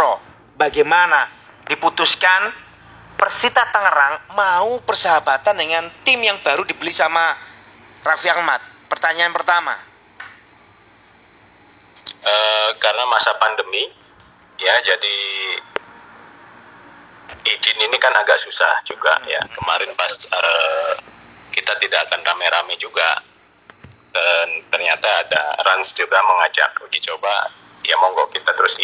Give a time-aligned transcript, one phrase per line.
[0.00, 0.16] Putro.
[0.56, 1.28] Bagaimana
[1.68, 2.48] diputuskan
[3.20, 7.36] Persita Tangerang mau persahabatan dengan tim yang baru dibeli sama
[8.00, 8.64] Raffi Ahmad?
[8.88, 9.76] Pertanyaan pertama.
[12.16, 13.92] Eh, karena masa pandemi
[14.56, 15.16] ya jadi
[17.44, 20.92] izin ini kan agak susah juga ya kemarin pas eh,
[21.52, 23.20] kita tidak akan rame-rame juga
[24.16, 27.52] dan ternyata ada Rans juga mengajak uji coba
[27.84, 28.76] ya monggo kita terus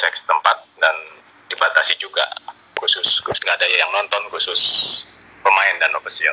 [0.00, 0.96] Kapolsek setempat dan
[1.52, 2.24] dibatasi juga
[2.80, 5.04] khusus khusus nggak ada yang nonton khusus
[5.44, 6.32] pemain dan official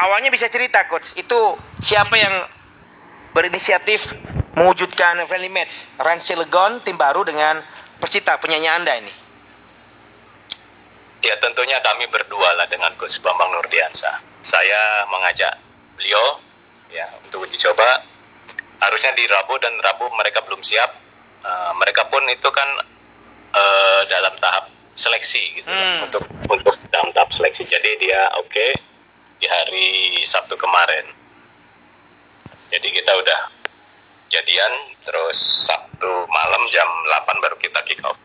[0.00, 1.36] Awalnya bisa cerita coach, itu
[1.84, 2.48] siapa yang
[3.36, 4.16] berinisiatif
[4.56, 7.60] mewujudkan friendly match Rans Cilegon tim baru dengan
[8.00, 9.12] Persita penyanyi Anda ini?
[11.20, 14.24] Ya tentunya kami berdua lah dengan Gus Bambang Nurdiansa.
[14.40, 15.60] Saya mengajak
[16.00, 16.40] beliau
[16.88, 18.00] ya untuk uji coba.
[18.80, 20.90] Harusnya di Rabu dan Rabu mereka belum siap.
[21.44, 22.93] Eh, mereka pun itu kan
[23.54, 26.06] eh, dalam tahap seleksi gitu Hmm.
[26.06, 27.66] untuk untuk dalam tahap seleksi.
[27.66, 28.66] Jadi dia oke
[29.38, 29.88] di hari
[30.22, 31.06] Sabtu kemarin.
[32.70, 33.40] Jadi kita udah
[34.30, 38.18] jadian terus Sabtu malam jam 8 baru kita kick off.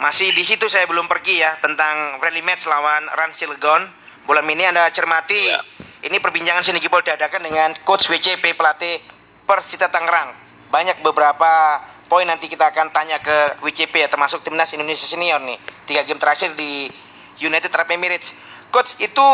[0.00, 3.84] Masih di situ saya belum pergi ya tentang friendly match lawan Rans Cilegon.
[4.24, 5.36] Bola ini Anda cermati.
[5.48, 5.60] Ya.
[6.00, 8.96] Ini perbincangan sini Jebol dadakan dengan coach WCP pelatih
[9.44, 10.32] Persita Tangerang.
[10.72, 15.54] Banyak beberapa poin nanti kita akan tanya ke WCP ya termasuk timnas Indonesia senior nih.
[15.86, 16.90] Tiga game terakhir di
[17.38, 18.34] United Arab Emirates.
[18.74, 19.28] Coach itu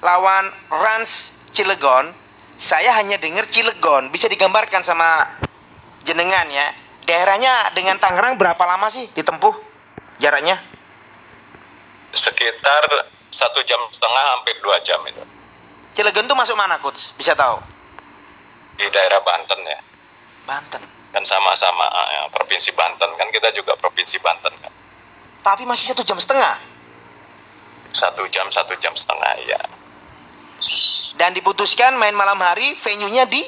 [0.00, 2.16] lawan Rans Cilegon.
[2.56, 5.28] Saya hanya dengar Cilegon bisa digambarkan sama
[6.08, 6.72] jenengan ya.
[7.04, 9.52] Daerahnya dengan Tangerang berapa lama sih ditempuh
[10.16, 10.80] jaraknya?
[12.10, 12.82] sekitar
[13.30, 15.22] satu jam setengah hampir dua jam itu
[15.94, 17.14] Cilegon tuh masuk mana coach?
[17.14, 17.62] Bisa tahu?
[18.80, 19.80] di daerah Banten ya
[20.48, 20.99] Banten.
[21.10, 24.72] Kan sama-sama ah, ya, provinsi Banten kan kita juga provinsi Banten kan
[25.40, 26.60] Tapi masih satu jam setengah.
[27.90, 29.60] satu jam satu jam setengah ya
[31.16, 33.42] Dan diputuskan main malam hari, venue-nya di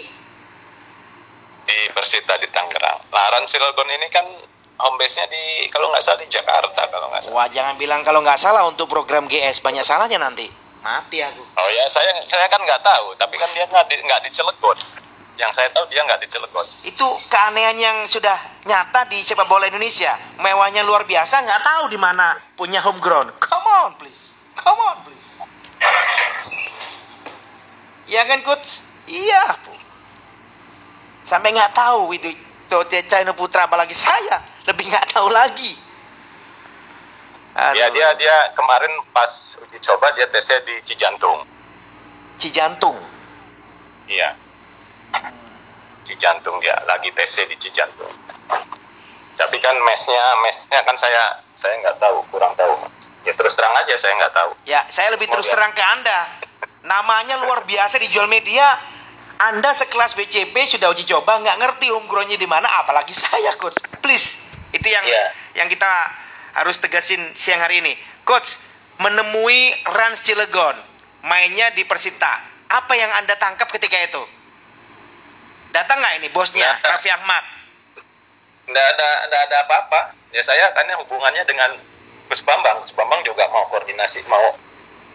[1.63, 3.07] di Persita di Tangerang.
[3.09, 4.27] Laran Cilegon ini kan
[4.83, 7.35] home base-nya di kalau nggak salah di Jakarta kalau nggak salah.
[7.39, 10.51] Wah jangan bilang kalau nggak salah untuk program GS banyak salahnya nanti.
[10.83, 11.43] Mati aku.
[11.57, 14.79] Oh ya saya saya kan nggak tahu tapi kan dia nggak di, nggak di Cilegon.
[15.41, 16.67] Yang saya tahu dia nggak di Cilegon.
[16.85, 18.37] Itu keanehan yang sudah
[18.69, 20.13] nyata di sepak bola Indonesia.
[20.37, 23.33] Mewahnya luar biasa, nggak tahu di mana punya home ground.
[23.41, 25.29] Come on please, come on please.
[28.13, 28.85] Iya kan coach?
[29.09, 29.57] Iya.
[31.25, 32.29] Sampai nggak tahu itu
[32.69, 35.77] Tote China Putra apalagi saya lebih nggak tahu lagi.
[37.53, 37.93] Ya Aduh.
[37.93, 41.45] dia dia kemarin pas uji coba dia tesnya di Cijantung.
[42.41, 42.97] Cijantung.
[44.09, 44.37] Iya.
[46.03, 48.11] Cijantung dia lagi TC di Cijantung.
[49.39, 52.75] Tapi kan mesnya mesnya kan saya saya nggak tahu kurang tahu.
[53.23, 54.51] Ya terus terang aja saya nggak tahu.
[54.67, 56.27] Ya, saya lebih terus terang ke Anda.
[56.83, 58.67] Namanya luar biasa dijual media.
[59.39, 63.75] Anda sekelas BCP sudah uji coba, nggak ngerti homegrown-nya di mana, apalagi saya, coach.
[63.99, 64.39] Please,
[64.71, 65.27] itu yang Iya.
[65.63, 65.91] yang kita
[66.55, 67.95] harus tegasin siang hari ini.
[68.23, 68.59] Coach,
[69.03, 70.79] menemui Rans Cilegon,
[71.27, 72.43] mainnya di Persita.
[72.71, 74.23] Apa yang Anda tangkap ketika itu?
[75.73, 76.89] Datang nggak ini bosnya, Nggak.
[76.93, 77.45] Raffi Ahmad?
[78.69, 80.01] Nggak ada nggak ada apa-apa.
[80.33, 81.81] Ya saya kan hubungannya dengan
[82.29, 82.81] Gus Bambang.
[82.85, 84.57] Gus Bambang juga mau koordinasi mau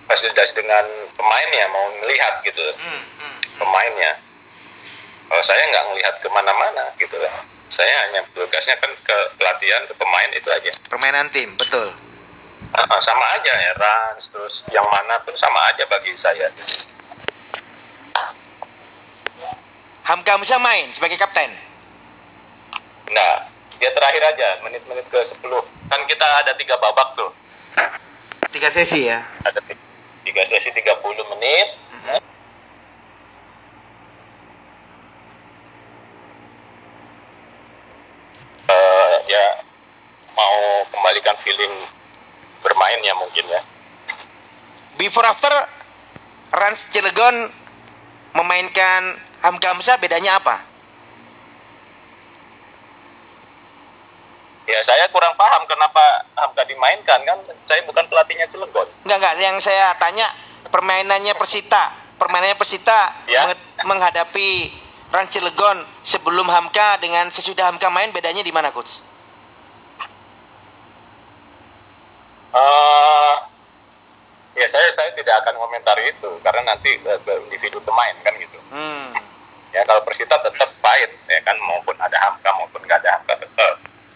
[0.09, 3.37] fasilitasi dengan pemainnya mau melihat gitu Hmm, hmm.
[3.61, 4.17] pemainnya.
[5.27, 7.43] Kalau saya nggak ngelihat ke mana-mana gitu lah.
[7.67, 10.71] Saya hanya tugasnya kan ke pelatihan ke pemain itu aja.
[10.87, 11.91] Permainan tim, betul.
[12.71, 16.47] Ah, ah, sama aja ya Rans terus yang mana pun sama aja bagi saya.
[20.07, 21.51] Hamka Musa main sebagai kapten.
[23.11, 23.33] Nah,
[23.75, 25.43] dia terakhir aja menit-menit ke 10.
[25.91, 27.31] Kan kita ada tiga babak tuh.
[28.51, 29.19] Tiga sesi ya.
[29.43, 29.79] Ada ti-
[30.23, 31.67] tiga sesi 30 menit.
[38.67, 39.45] Eh, ya
[40.35, 41.71] mau kembalikan feeling
[42.59, 43.61] bermainnya mungkin ya.
[44.99, 45.51] Before after
[46.51, 47.47] Rans Cilegon
[48.35, 50.63] memainkan Hamzah bedanya apa?
[54.67, 58.83] Ya saya kurang paham kenapa Hamka dimainkan kan saya bukan pelatihnya Cilegon.
[59.07, 60.27] Enggak enggak yang saya tanya
[60.67, 63.55] permainannya Persita, permainannya Persita Ya.
[63.87, 64.75] menghadapi
[65.07, 68.99] Rans Cilegon sebelum Hamka dengan sesudah Hamka main bedanya di mana coach?
[72.51, 73.35] Eh,
[74.59, 78.56] ya saya saya tidak akan komentari itu karena nanti ke individu pemain kan gitu.
[79.77, 83.73] Ya kalau Persita tetap fight ya kan maupun ada Hamka maupun nggak ada Hamka tetap.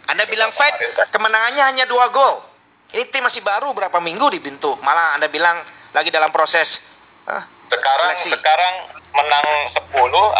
[0.09, 0.73] Anda bilang fight,
[1.07, 2.41] kemenangannya hanya dua gol.
[2.89, 4.81] Ini tim masih baru berapa minggu dibentuk.
[4.81, 5.61] Malah Anda bilang
[5.93, 6.81] lagi dalam proses.
[7.23, 8.33] ah, Sekarang Seleksi.
[8.33, 8.73] sekarang
[9.13, 9.87] menang 10,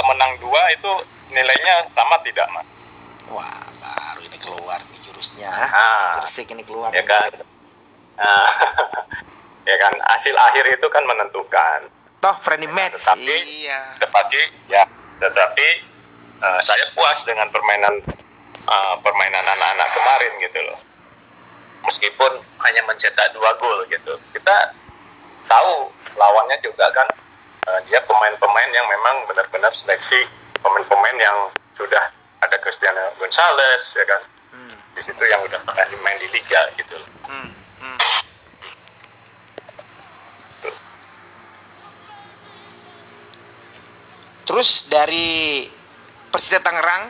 [0.04, 0.92] menang 2 itu
[1.30, 2.68] nilainya sama tidak, Mas?
[3.30, 3.48] wah,
[3.78, 5.48] baru ini keluar nih jurusnya.
[5.48, 6.20] Ah.
[6.20, 6.92] Gersik ini keluar.
[6.92, 7.32] Ya kan?
[8.18, 8.48] Nah,
[9.70, 11.88] ya kan hasil akhir itu kan menentukan.
[12.20, 13.00] Toh friendly match.
[13.00, 13.96] Tetapi- iya.
[13.96, 14.84] Tetapi ya,
[15.22, 15.68] tetapi
[16.42, 18.02] eh, saya puas dengan permainan
[18.66, 20.80] eh, permainan anak-anak kemarin gitu loh.
[21.86, 24.74] Meskipun hanya mencetak dua gol gitu, kita
[25.46, 27.08] tahu lawannya juga kan
[27.70, 30.26] eh, dia pemain-pemain yang memang benar-benar seleksi
[30.62, 31.38] pemain-pemain yang
[31.78, 32.10] sudah
[32.42, 34.22] ada Cristiano Gonzalez ya kan
[34.52, 37.08] Hmm, di situ yang udah pernah main di liga gitu loh.
[37.24, 37.56] hmm,
[44.52, 45.64] Terus dari
[46.28, 47.08] Persita Tangerang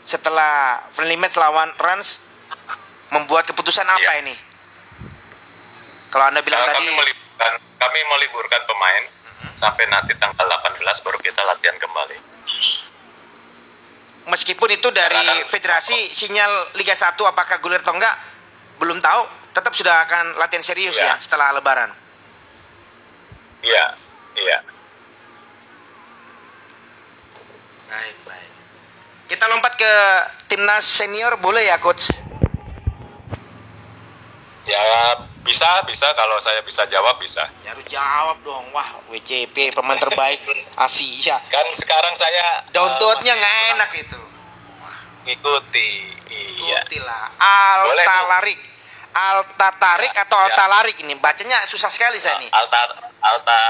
[0.00, 2.24] setelah friendly match lawan Rans
[3.12, 4.24] membuat keputusan apa Iya.
[4.24, 4.32] ini?
[6.08, 9.04] Kalau Anda bilang Eh, tadi kami meliburkan kami meliburkan pemain
[9.52, 12.32] sampai nanti tanggal 18 baru kita latihan kembali.
[14.24, 18.14] meskipun itu dari Karena kan- federasi sinyal Liga 1 apakah gulir atau enggak
[18.78, 19.20] belum tahu,
[19.52, 21.14] tetap sudah akan latihan serius ya Iya.
[21.18, 21.92] setelah lebaran.
[23.60, 23.84] Iya,
[24.38, 24.58] iya.
[27.90, 28.50] Baik, baik.
[29.26, 29.94] Kita lompat ke
[30.46, 32.10] timnas senior boleh ya coach?
[34.62, 37.50] Ya bisa, bisa kalau saya bisa jawab bisa.
[37.66, 38.70] Ya harus jawab dong.
[38.70, 40.38] Wah, WCP pemain terbaik
[40.86, 41.42] Asia.
[41.50, 44.20] Kan sekarang saya Downloadnya eh, nggak masih enak itu.
[45.20, 45.90] ngikuti.
[46.30, 46.86] Iya.
[46.86, 47.26] Ikuti lah.
[47.90, 48.22] Boleh, Alta.
[48.38, 48.58] Larik.
[49.10, 50.54] Alta Tarik Ya, atau ya.
[50.54, 52.50] Alta Larik ini bacanya susah sekali saya nih.
[52.54, 52.80] Alta
[53.18, 53.60] Alta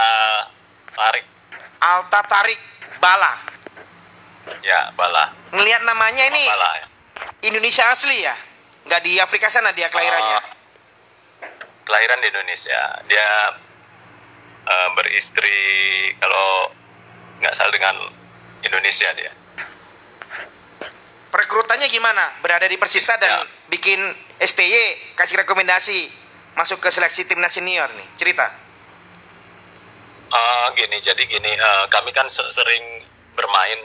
[0.93, 1.25] tarik.
[1.81, 2.61] Alta Tarik
[3.01, 3.50] Bala.
[4.61, 5.33] Ya, bala.
[5.53, 6.71] Ngelihat namanya ini Bala.
[6.77, 6.87] ya.
[7.43, 8.37] Indonesia asli ya?
[8.87, 10.39] Nggak di Afrika sana dia kelahirannya.
[10.39, 10.45] Oh,
[11.85, 12.81] kelahiran di Indonesia.
[13.05, 13.29] Dia
[14.63, 15.59] eh, beristri
[16.17, 16.73] kalau
[17.41, 17.97] nggak salah dengan
[18.63, 19.33] Indonesia dia.
[21.31, 22.43] Perekrutannya gimana?
[22.43, 23.41] Berada di Persita dan Ya.
[23.69, 24.01] bikin
[24.37, 26.11] STY, kasih rekomendasi
[26.53, 28.09] masuk ke seleksi timnas senior nih.
[28.17, 28.51] Cerita.
[30.29, 33.03] Eh, gini, jadi gini, eh, kami kan se- sering
[33.35, 33.79] bermain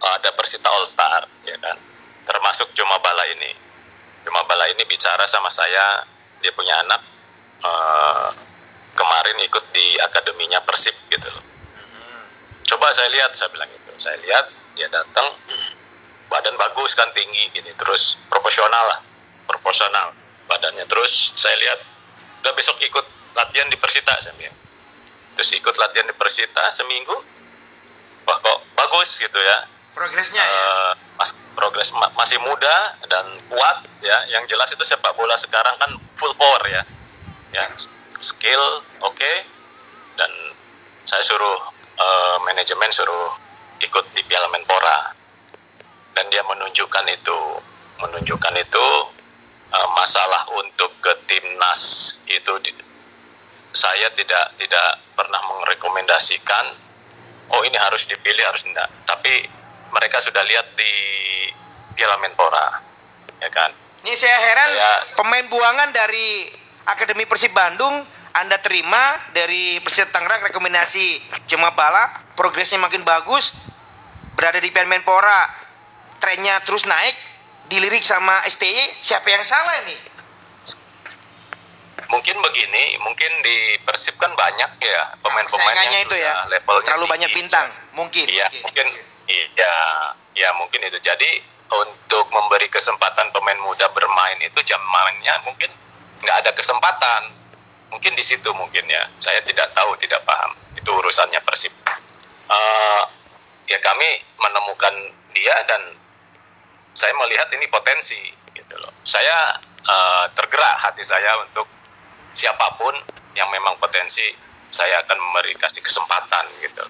[0.00, 1.76] ada Persita All Star, ya kan,
[2.24, 3.52] termasuk Joma Bala ini.
[4.24, 6.04] Joma Bala ini bicara sama saya,
[6.40, 7.00] dia punya anak
[7.60, 8.30] eh,
[8.96, 11.28] kemarin ikut di akademinya Persib gitu.
[12.70, 14.46] Coba saya lihat, saya bilang gitu, saya lihat
[14.78, 15.34] dia datang,
[16.30, 19.00] badan bagus kan tinggi gini, terus proporsional lah,
[19.50, 20.14] proporsional
[20.46, 20.86] badannya.
[20.86, 21.82] Terus saya lihat,
[22.40, 24.60] udah besok ikut latihan di Persita, saya bilang
[25.40, 27.16] terus ikut latihan di Persita seminggu
[28.28, 29.64] wah kok bagus gitu ya
[29.94, 30.54] Progresnya ya.
[30.56, 34.16] Eh, mas progres ma- masih muda dan kuat ya.
[34.32, 36.82] Yang jelas itu sepak bola sekarang kan full power ya.
[37.52, 37.64] Ya
[38.22, 39.32] skill oke.
[40.16, 40.30] Dan
[41.04, 41.58] saya suruh
[41.98, 43.34] eh, manajemen suruh
[43.82, 45.12] ikut di Piala Menpora.
[46.14, 47.38] Dan dia menunjukkan itu
[48.00, 48.86] menunjukkan itu
[49.74, 52.88] eh, masalah untuk ke timnas itu di-
[53.70, 56.74] saya tidak tidak pernah merekomendasikan
[57.54, 59.46] oh ini harus dipilih harus tidak tapi
[59.90, 60.92] mereka sudah lihat di
[61.94, 62.80] Piala Menpora
[63.40, 63.70] ya kan
[64.00, 64.92] Ini saya heran Ya.
[65.12, 66.48] pemain buangan dari
[66.88, 68.00] Akademi Persib Bandung
[68.32, 71.18] Anda terima dari Persib Tangerang rekomendasi
[71.50, 73.52] Jema Bala, progresnya makin bagus,
[74.38, 75.50] berada di Piala Menpora,
[76.22, 77.12] trennya terus naik,
[77.66, 79.98] dilirik sama STY, siapa yang salah ini?
[82.10, 87.06] mungkin begini mungkin di Persib kan banyak ya pemain-pemain Saingannya yang itu ya, levelnya terlalu
[87.06, 88.26] banyak bintang, mungkin.
[88.26, 88.86] Iya, mungkin
[89.30, 89.76] iya,
[90.34, 90.98] ya mungkin itu.
[90.98, 95.70] Jadi untuk memberi kesempatan pemain muda bermain itu jam mainnya mungkin
[96.22, 97.38] nggak ada kesempatan.
[97.90, 99.10] Mungkin di situ mungkin ya.
[99.18, 100.54] Saya tidak tahu, tidak paham.
[100.78, 101.74] Itu urusannya Persib.
[102.50, 103.02] Eh,
[103.70, 104.08] ya kami
[104.38, 104.94] menemukan
[105.34, 105.98] dia dan
[106.94, 108.18] saya melihat ini potensi
[108.54, 108.94] gitu loh.
[109.06, 111.66] Saya eh, tergerak hati saya untuk
[112.34, 112.94] siapa pun
[113.34, 114.22] yang memang potensi
[114.70, 116.84] saya akan memberi kasih kesempatan gitu.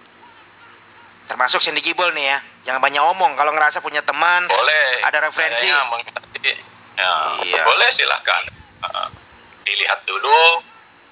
[1.31, 3.39] Termasuk Sandy Gibol nih ya, jangan banyak omong.
[3.39, 5.71] Kalau ngerasa punya teman, boleh Ada referensi?
[5.71, 5.87] Saya
[6.43, 6.59] ya,
[7.47, 7.63] Iya.
[7.65, 8.43] boleh silahkan
[8.81, 9.13] Uh,
[9.61, 10.65] dilihat dulu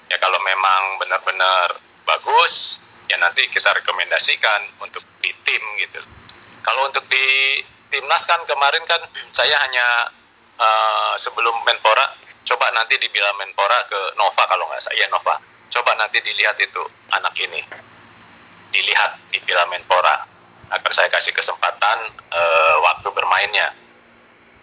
[0.09, 6.01] ya kalau memang benar-benar bagus ya nanti kita rekomendasikan untuk di tim gitu
[6.65, 7.61] kalau untuk di
[7.93, 8.97] timnas kan kemarin kan
[9.29, 10.09] saya hanya
[10.57, 12.09] uh, sebelum menpora
[12.41, 15.37] coba nanti di Bila menpora ke Nova kalau nggak salah ya Nova
[15.69, 16.81] coba nanti dilihat itu
[17.13, 17.61] anak ini
[18.69, 20.25] dilihat di Bila menpora
[20.69, 21.97] akan saya kasih kesempatan
[22.29, 23.73] eh, waktu bermainnya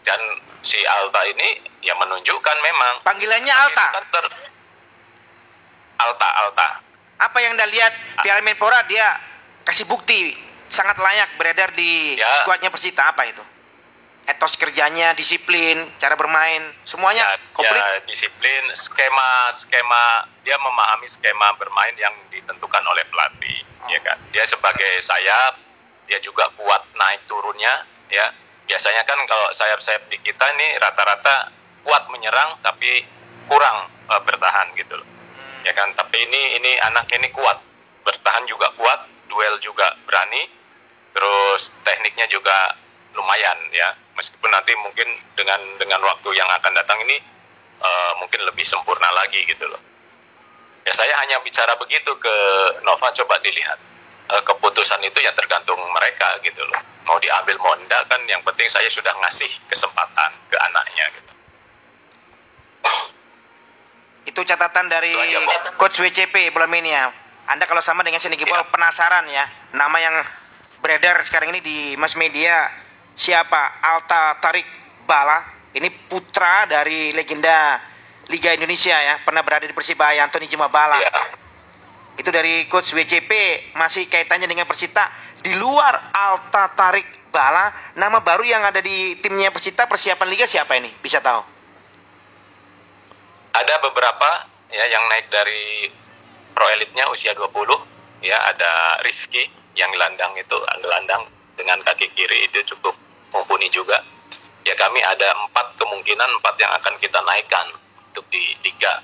[0.03, 0.21] dan
[0.63, 1.49] si Alta ini
[1.81, 3.87] ya menunjukkan memang Panggilannya Alta.
[3.93, 4.35] kan ter-
[5.97, 6.69] Alta Alta
[7.17, 9.17] Apa yang Anda lihat Piala Menpora dia
[9.65, 10.37] kasih bukti
[10.69, 12.29] sangat layak beredar di Ya.
[12.43, 13.41] skuadnya Persita apa itu?
[14.27, 17.79] Etos kerjanya, disiplin, cara bermain, semuanya ya, komplit.
[17.79, 24.19] ya disiplin skema skema dia memahami skema bermain yang ditentukan oleh pelatih ya kan?
[24.35, 25.63] Dia sebagai sayap
[26.11, 28.35] dia juga kuat naik turunnya ya.
[28.67, 31.55] Biasanya kan kalau sayap-sayap di kita ini rata-rata
[31.87, 33.07] kuat menyerang tapi
[33.47, 35.09] kurang eh, bertahan gitu loh.
[35.63, 35.95] Ya kan?
[35.95, 37.63] Tapi ini ini anak ini kuat.
[38.03, 40.51] Bertahan juga kuat duel juga berani
[41.17, 42.77] terus tekniknya juga
[43.17, 43.97] lumayan ya.
[44.17, 47.17] Meskipun nanti mungkin dengan dengan waktu yang akan datang ini
[47.81, 49.81] eh, mungkin lebih sempurna lagi gitu loh.
[50.87, 52.35] Ya saya hanya bicara begitu ke
[52.85, 53.79] Nova coba dilihat.
[54.27, 56.81] Eh, keputusan itu ya tergantung mereka gitu loh.
[57.07, 61.33] Mau diambil mau enggak kan yang penting saya sudah ngasih kesempatan ke anaknya gitu.
[64.27, 65.39] Itu catatan dari Itu aja,
[65.79, 67.09] coach WCP belum ini ya.
[67.47, 68.67] Anda kalau sama dengan Senegibol Iya.
[68.75, 70.19] penasaran ya nama yang
[70.83, 72.67] beredar sekarang ini di mass media
[73.17, 73.81] siapa?
[73.81, 74.69] Alta Tarik
[75.09, 75.57] Bala.
[75.73, 77.81] Ini putra dari legenda
[78.29, 79.19] Liga Indonesia ya.
[79.25, 81.13] Pernah berada di Persibaya Antoni Jumabala ya
[82.17, 83.31] itu dari coach WCP
[83.77, 85.13] masih kaitannya dengan Persita.
[85.37, 90.75] Di luar Alta Tarik Bala nama baru yang ada di timnya Persita persiapan Liga siapa
[90.81, 90.89] ini?
[90.99, 91.45] Bisa tahu?
[93.53, 95.89] Ada beberapa ya yang naik dari
[96.57, 97.53] pro elitnya usia 20
[98.25, 99.45] ya ada Rizky
[99.77, 102.97] yang gelandang itu gelandang dengan kaki kiri itu cukup
[103.37, 104.01] mumpuni juga.
[104.65, 107.67] Ya kami ada empat kemungkinan empat yang akan kita naikkan
[108.11, 108.99] untuk di liga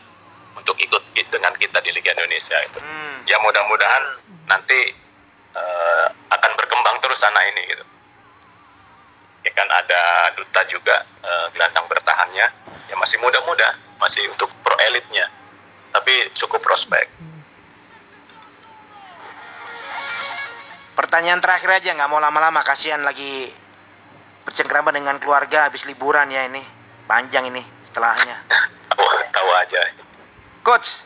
[0.56, 1.00] untuk ikut
[1.32, 2.80] dengan kita di Liga Indonesia itu.
[2.80, 3.24] Hmm.
[3.24, 4.04] ya mudah-mudahan
[4.50, 4.92] nanti
[5.54, 7.84] eh, akan berkembang terus anak ini gitu.
[9.42, 10.02] Ya kan ada
[10.36, 12.46] duta juga eh, gelandang bertahannya.
[12.64, 15.30] Ya masih muda-muda masih untuk pro elitnya
[15.92, 17.06] tapi cukup prospek.
[20.92, 23.48] Pertanyaan terakhir aja nggak mau lama-lama kasihan lagi
[24.42, 26.62] bercengkrama dengan keluarga habis liburan ya ini
[27.06, 28.46] panjang ini setelahnya.
[28.92, 29.80] tahu tahu aja
[30.62, 31.02] Coach,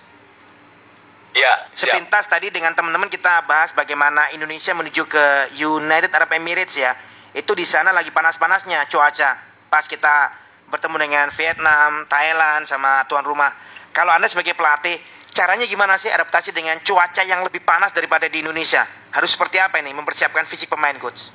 [1.33, 5.25] ya siap sepintas tadi dengan teman-teman kita bahas bagaimana Indonesia menuju ke
[5.57, 6.93] United Arab Emirates ya.
[7.33, 9.41] Itu di sana lagi panas-panasnya cuaca.
[9.73, 10.33] Pas kita
[10.69, 13.53] bertemu dengan Vietnam, Thailand sama tuan rumah.
[13.97, 15.01] Kalau Anda sebagai pelatih,
[15.33, 18.85] caranya gimana sih adaptasi dengan cuaca yang lebih panas daripada di Indonesia?
[19.17, 21.33] Harus seperti apa ini mempersiapkan fisik pemain coach?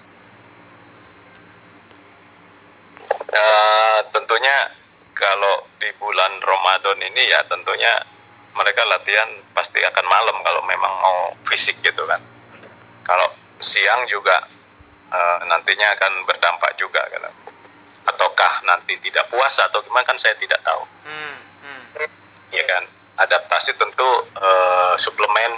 [3.32, 4.56] Eh, tentunya
[5.16, 7.96] kalau di bulan Ramadan ini ya tentunya
[8.52, 12.20] mereka latihan pasti akan malam kalau memang mau fisik gitu kan.
[13.08, 13.32] Kalau
[13.64, 14.36] siang juga
[15.08, 17.32] eh, nantinya akan berdampak juga kan.
[18.04, 20.84] Ataukah nanti tidak puasa atau gimana kan saya tidak tahu.
[21.08, 21.84] Hmm, hmm.
[22.52, 22.84] Ya kan.
[23.16, 25.56] Adaptasi tentu eh, suplemen.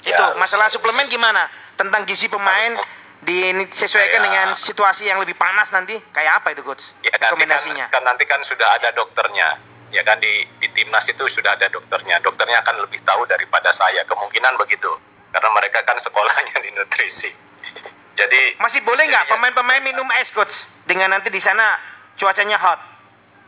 [0.00, 1.44] ya Itu harus- masalah suplemen gimana?
[1.76, 2.80] Tentang gizi pemain
[3.22, 5.96] disesuaikan Kayak- dengan situasi yang lebih panas nanti.
[6.10, 6.96] Kayak apa itu coach?
[7.00, 7.86] Ya kan, Rekomendasinya.
[7.88, 9.60] kan nanti kan sudah ada dokternya.
[9.90, 12.18] Ya kan di di timnas itu sudah ada dokternya.
[12.18, 14.02] Dokternya akan lebih tahu daripada saya.
[14.04, 14.88] Kemungkinan begitu.
[15.30, 17.30] Karena mereka kan sekolahnya di nutrisi.
[18.18, 20.64] Jadi Masih boleh nggak ya- pemain-pemain minum es coach?
[20.84, 21.78] Dengan nanti di sana
[22.14, 22.80] cuacanya hot.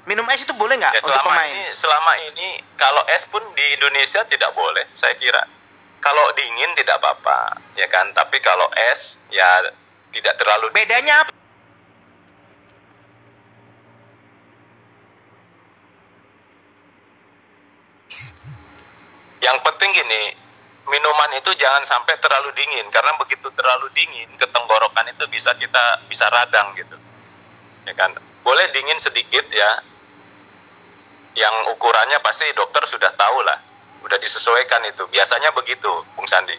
[0.02, 1.46] Minum es itu boleh nggak ya untuk pemain?
[1.46, 5.46] ini selama ini kalau es pun di Indonesia tidak boleh, saya kira.
[6.02, 8.10] Kalau dingin tidak apa-apa, ya kan.
[8.10, 9.62] Tapi kalau es ya
[10.10, 11.30] tidak terlalu Bedanya apa?
[19.42, 20.22] Yang penting gini,
[20.90, 26.02] minuman itu jangan sampai terlalu dingin karena begitu terlalu dingin ke tenggorokan itu bisa kita
[26.10, 26.98] bisa radang gitu.
[27.86, 28.14] Ya kan?
[28.42, 29.82] Boleh dingin sedikit ya.
[31.38, 33.71] Yang ukurannya pasti dokter sudah tahu lah.
[34.02, 35.06] Udah disesuaikan itu.
[35.08, 36.58] Biasanya begitu, Bung Sandi.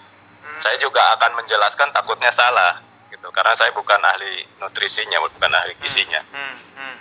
[0.59, 6.21] Saya juga akan menjelaskan takutnya salah gitu karena saya bukan ahli nutrisinya, bukan ahli gizinya.
[6.29, 6.95] Hmm, hmm.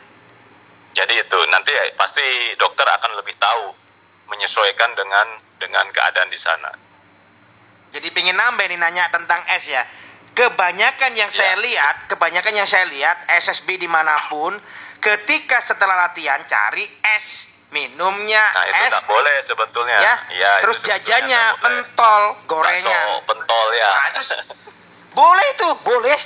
[0.92, 2.24] Jadi itu nanti pasti
[2.58, 3.74] dokter akan lebih tahu
[4.32, 5.26] menyesuaikan dengan
[5.60, 6.72] dengan keadaan di sana.
[7.92, 9.84] Jadi pengen nambah nih nanya tentang es ya.
[10.32, 11.60] Kebanyakan yang saya Ya.
[11.60, 14.56] lihat, kebanyakan yang saya lihat SSB di mana pun,
[14.96, 16.88] ketika setelah latihan cari
[17.20, 19.96] es, minumnya Nah itu es, tak boleh sebetulnya.
[19.98, 20.14] ya.
[20.28, 22.84] Itu Terus jajannya pentol, gorengan.
[22.84, 23.90] Bakso, pentol ya.
[23.90, 24.30] Nah, terus
[25.12, 26.18] boleh itu, boleh.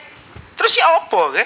[0.59, 1.45] Terus ya opo ke?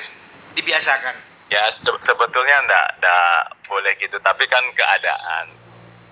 [0.56, 1.28] Dibiasakan.
[1.50, 5.50] ya se- sebetulnya enggak, enggak boleh gitu, tapi kan keadaan.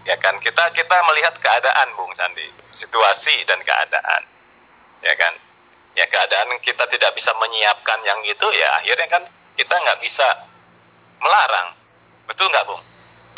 [0.03, 4.23] Ya kan kita kita melihat keadaan Bung Sandi, situasi dan keadaan.
[5.01, 5.33] Ya kan.
[5.95, 9.23] ya keadaan kita tidak bisa menyiapkan yang gitu ya akhirnya kan
[9.59, 10.47] kita nggak bisa
[11.19, 11.75] melarang
[12.23, 12.79] betul nggak bung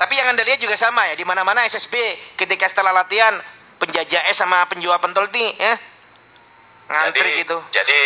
[0.00, 1.92] Tapi yang Anda lihat juga sama ya, di mana-mana SSB
[2.34, 3.36] ketika setelah latihan
[3.76, 5.76] penjajah es sama penjual pentol nih ya.
[6.86, 7.56] Ngantri jadi, gitu.
[7.70, 8.00] jadi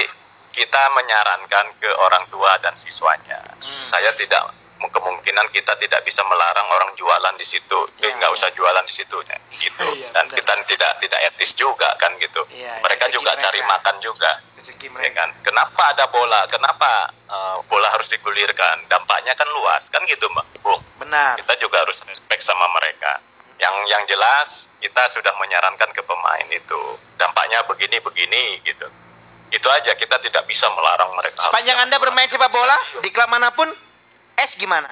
[0.52, 3.62] kita menyarankan ke orang tua dan siswanya Hmm.
[3.62, 4.50] saya tidak
[4.84, 8.36] kemungkinan kita tidak bisa melarang orang jualan di situ eh, Ya, nggak ya.
[8.36, 10.36] usah jualan di situ ya, gitu Iya, dan benar.
[10.36, 13.72] kita tidak tidak etis juga kan gitu Iya, mereka juga cari mereka.
[13.72, 14.30] makan juga
[14.64, 15.20] Rezeki ya mereka.
[15.20, 15.30] kan?
[15.44, 16.48] Kenapa ada bola?
[16.48, 18.88] Kenapa eh, bola harus digulirkan?
[18.88, 19.92] Dampaknya kan luas.
[19.92, 21.36] Kan gitu mbak bung Benar.
[21.36, 23.20] kita juga harus respect sama mereka.
[23.60, 26.80] Yang yang jelas kita sudah menyarankan ke pemain itu
[27.20, 28.88] dampaknya begini begini gitu.
[29.52, 31.44] Itu aja kita tidak bisa melarang mereka.
[31.44, 33.68] Sepanjang Anda bermain sepak bola di klub mana pun,
[34.40, 34.88] es gimana?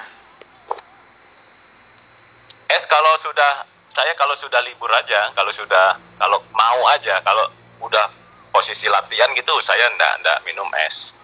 [2.73, 7.45] es kalau sudah saya kalau sudah libur aja kalau sudah kalau mau aja kalau
[7.85, 8.09] udah
[8.53, 11.17] posisi latihan gitu saya ndak ndak minum es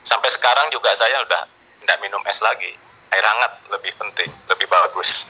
[0.00, 1.42] sampai sekarang juga saya udah
[1.84, 2.72] ndak minum es lagi
[3.10, 5.28] air hangat lebih penting lebih bagus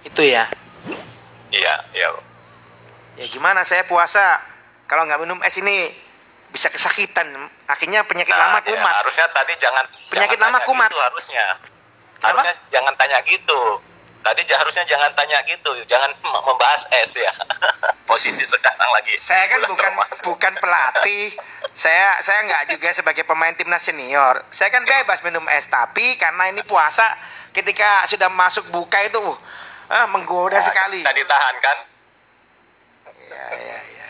[0.00, 0.48] Itu ya.
[1.52, 2.08] iya iya
[3.14, 4.40] Ya gimana saya puasa
[4.86, 5.92] kalau nggak minum es ini
[6.48, 7.28] bisa kesakitan.
[7.68, 8.94] Akhirnya penyakit Nah, lama ya, kumat.
[8.96, 10.88] harusnya tadi jangan Penyakit jangan lama kumat.
[10.88, 11.44] Gitu, harusnya.
[12.16, 12.26] Kenapa?
[12.32, 13.60] Harusnya jangan tanya gitu.
[14.20, 17.32] Tadi harusnya jangan tanya gitu, jangan mem- membahas es ya.
[18.08, 19.16] Posisi sekarang lagi.
[19.16, 20.18] Saya kan bukan Ramadan.
[20.26, 21.32] bukan pelatih.
[21.72, 24.44] Saya saya nggak juga sebagai pemain timnas senior.
[24.52, 27.16] Saya kan bebas minum es, tapi karena ini puasa,
[27.50, 29.38] ketika sudah masuk buka itu, uh,
[29.88, 31.00] ah, menggoda Nah, sekali.
[31.00, 31.78] Kita ditahan kan?
[33.30, 34.06] Ya, ya, ya, ya, ya,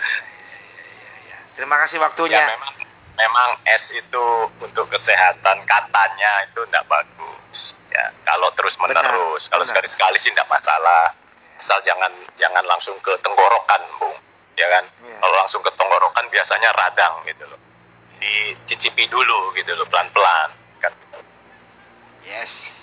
[1.29, 1.37] ya.
[1.55, 2.45] Terima kasih Ya waktunya.
[2.51, 2.75] memang
[3.21, 4.27] memang es itu
[4.65, 7.77] untuk kesehatan katanya itu tidak bagus.
[7.93, 9.71] Ya, kalau terus menerus, Benar, kalau benar.
[9.77, 11.13] sekali-sekali sih tidak masalah.
[11.61, 12.09] Asal jangan
[12.41, 14.17] jangan langsung ke tenggorokan, Bung.
[14.57, 14.85] Ya kan?
[15.05, 15.17] Iya.
[15.21, 17.61] Kalau langsung ke tenggorokan biasanya radang gitu loh.
[18.21, 20.51] Dicicipi dulu gitu loh, pelan-pelan.
[20.81, 20.93] Kan?
[22.25, 22.81] Yes.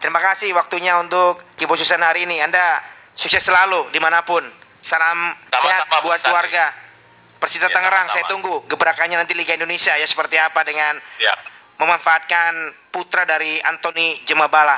[0.00, 2.40] Terima kasih waktunya untuk Kibo Susan hari ini.
[2.40, 2.80] Anda
[3.12, 4.40] sukses selalu di mana pun.
[4.80, 6.64] Salam Sama-sama, sehat Bung buat keluarga.
[7.40, 11.32] Persita Ya, Tangerang, saya tunggu gebrakannya nanti Liga Indonesia ya seperti apa dengan Ya.
[11.80, 14.76] memanfaatkan putra dari Anthony Jemabala.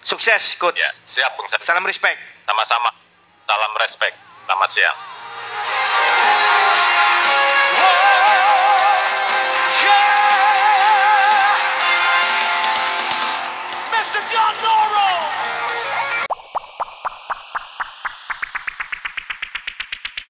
[0.00, 0.80] Sukses, coach.
[0.80, 1.48] Ya, siap Bung.
[1.60, 2.16] Salam respect.
[2.48, 2.92] Sama-sama.
[3.44, 4.16] Salam respect.
[4.48, 4.96] Selamat siang.